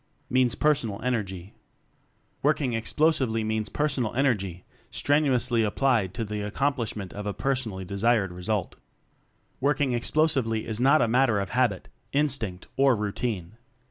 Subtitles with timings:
[0.31, 1.53] Means Personal Energy
[2.41, 8.35] Working Explosively means per sonal energy, strenuously applied to the accomplishment of a personally desirable
[8.35, 8.77] result.
[9.59, 13.57] Working Explosively is not a matter of habit, instinct, or routine.